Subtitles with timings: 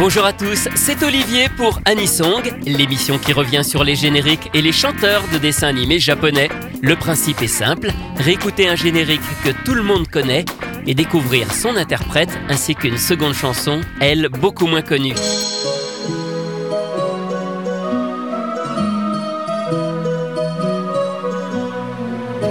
[0.00, 4.72] Bonjour à tous, c'est Olivier pour Anisong, l'émission qui revient sur les génériques et les
[4.72, 6.48] chanteurs de dessins animés japonais.
[6.80, 10.46] Le principe est simple, réécouter un générique que tout le monde connaît
[10.86, 15.14] et découvrir son interprète ainsi qu'une seconde chanson, elle beaucoup moins connue.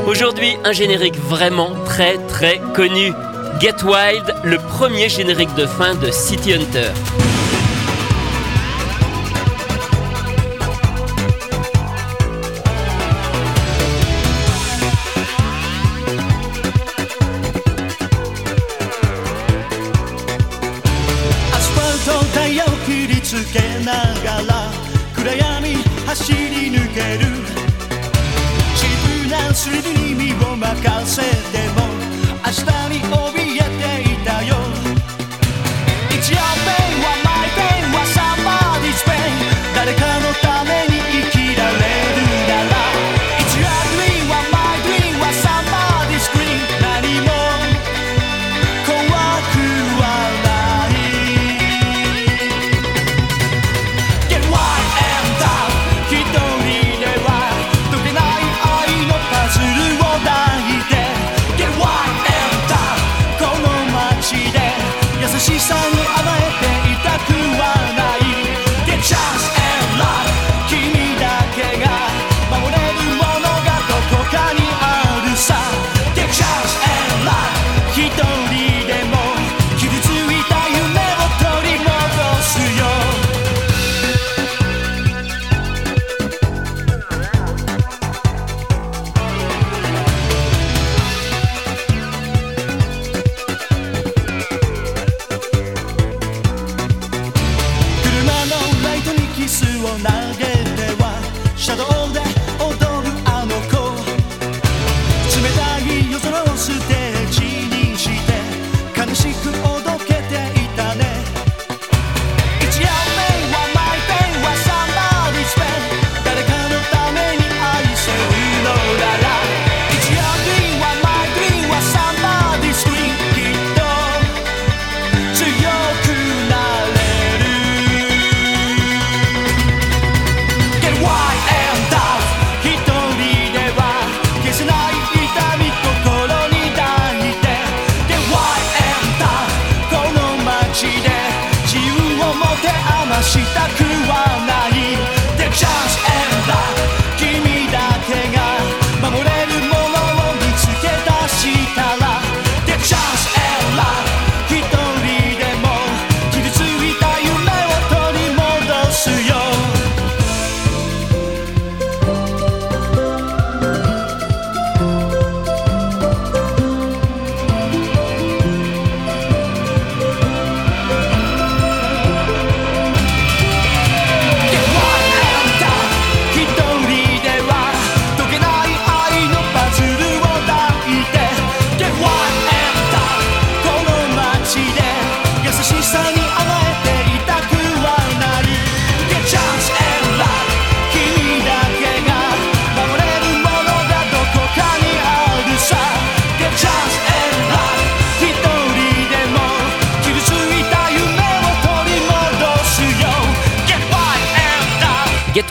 [0.05, 3.11] Aujourd'hui, un générique vraiment très très connu.
[3.59, 6.91] Get Wild, le premier générique de fin de City Hunter.
[26.09, 27.29] 走り抜ける。
[28.73, 31.85] 自分なすリに身を任せても
[32.43, 33.38] 明日に帯び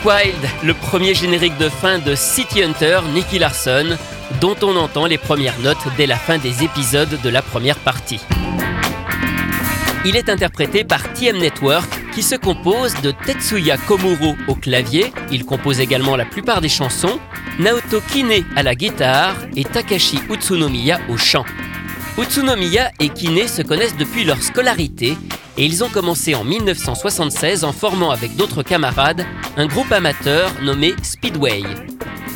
[0.09, 3.95] Wild, le premier générique de fin de City Hunter, Nicky Larson,
[4.41, 8.19] dont on entend les premières notes dès la fin des épisodes de la première partie.
[10.05, 15.45] Il est interprété par TM Network, qui se compose de Tetsuya Komuro au clavier, il
[15.45, 17.19] compose également la plupart des chansons,
[17.59, 21.45] Naoto Kine à la guitare et Takashi Utsunomiya au chant.
[22.21, 25.17] Utsunomiya et Kine se connaissent depuis leur scolarité
[25.57, 29.25] et ils ont commencé en 1976 en formant avec d'autres camarades
[29.55, 31.63] un groupe amateur nommé Speedway.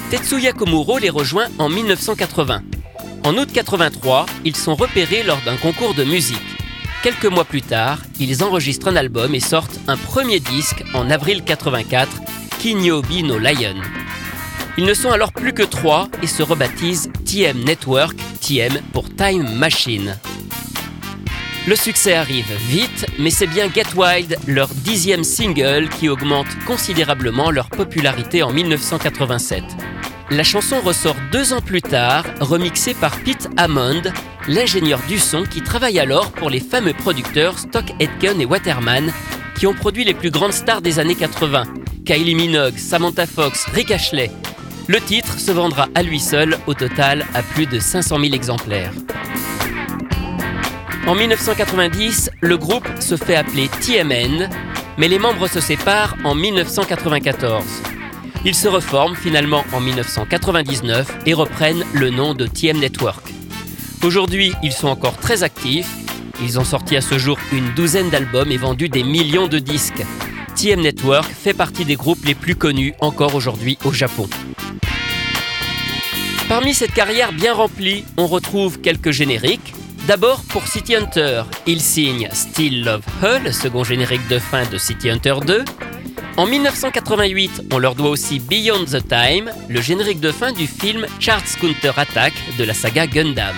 [0.10, 2.62] Tetsuya Komuro les rejoint en 1980.
[3.26, 6.38] En août 83, ils sont repérés lors d'un concours de musique.
[7.04, 11.44] Quelques mois plus tard, ils enregistrent un album et sortent un premier disque en avril
[11.44, 12.10] 84,
[12.60, 13.76] Kinyobi no Lion.
[14.78, 18.16] Ils ne sont alors plus que trois et se rebaptisent TM Network,
[18.92, 20.18] Pour Time Machine.
[21.66, 27.52] Le succès arrive vite, mais c'est bien Get Wild, leur dixième single, qui augmente considérablement
[27.52, 29.64] leur popularité en 1987.
[30.30, 34.02] La chanson ressort deux ans plus tard, remixée par Pete Hammond,
[34.50, 39.14] l'ingénieur du son qui travaille alors pour les fameux producteurs Stock Aitken et Waterman,
[39.58, 41.64] qui ont produit les plus grandes stars des années 80,
[42.06, 44.30] Kylie Minogue, Samantha Fox, Rick Ashley.
[44.88, 48.94] Le titre se vendra à lui seul au total à plus de 500 000 exemplaires.
[51.06, 54.48] En 1990, le groupe se fait appeler TMN,
[54.98, 57.66] mais les membres se séparent en 1994.
[58.46, 63.26] Ils se reforment finalement en 1999 et reprennent le nom de TM Network.
[64.02, 65.90] Aujourd'hui, ils sont encore très actifs.
[66.42, 70.06] Ils ont sorti à ce jour une douzaine d'albums et vendu des millions de disques.
[70.56, 74.30] TM Network fait partie des groupes les plus connus encore aujourd'hui au Japon.
[76.54, 79.74] Parmi cette carrière bien remplie, on retrouve quelques génériques.
[80.06, 84.78] D'abord pour City Hunter, il signe Still Love Her, le second générique de fin de
[84.78, 85.66] City Hunter 2.
[86.38, 91.08] En 1988, on leur doit aussi Beyond the Time, le générique de fin du film
[91.20, 93.56] Charles Counter Attack de la saga Gundam.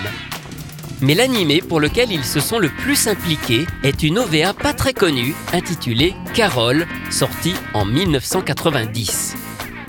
[1.02, 4.94] Mais l'animé pour lequel ils se sont le plus impliqués est une OVA pas très
[4.94, 9.45] connue intitulée Carol, sortie en 1990.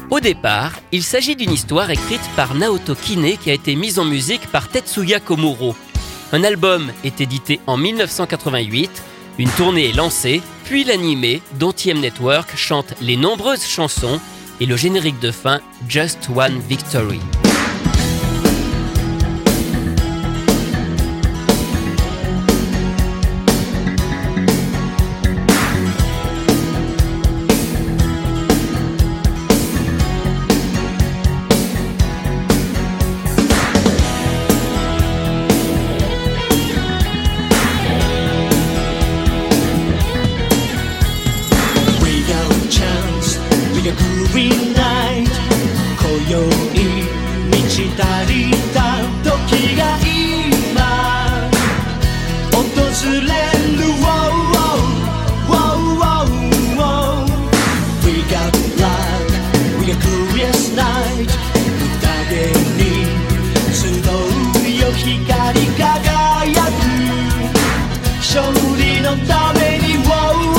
[0.10, 4.06] Au départ, il s'agit d'une histoire écrite par Naoto Kine qui a été mise en
[4.06, 5.76] musique par Tetsuya Komuro.
[6.32, 8.90] Un album est édité en 1988,
[9.38, 14.22] une tournée est lancée, puis l'animé, dont TM Network chante les nombreuses chansons
[14.62, 15.60] et le générique de fin
[15.90, 17.20] Just One Victory.
[68.54, 70.57] Pulino da many wow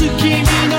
[0.00, 0.69] 君に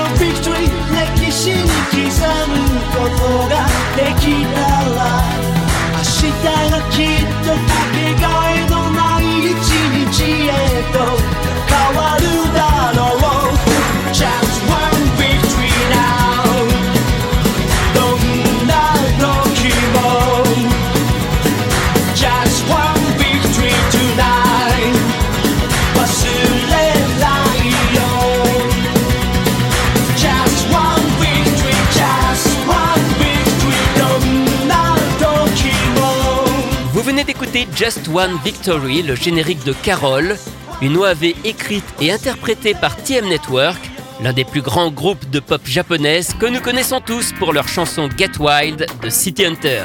[37.54, 40.36] Just One Victory, le générique de Carol,
[40.80, 43.78] une OAV écrite et interprétée par TM Network,
[44.22, 48.08] l'un des plus grands groupes de pop japonaise que nous connaissons tous pour leur chanson
[48.16, 49.84] Get Wild de City Hunter.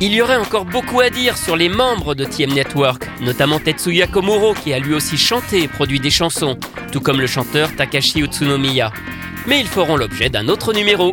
[0.00, 4.06] Il y aurait encore beaucoup à dire sur les membres de TM Network, notamment Tetsuya
[4.06, 6.56] Komuro qui a lui aussi chanté et produit des chansons,
[6.92, 8.92] tout comme le chanteur Takashi Utsunomiya.
[9.48, 11.12] Mais ils feront l'objet d'un autre numéro.